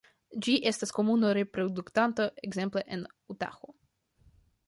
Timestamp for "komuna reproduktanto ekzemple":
0.99-2.85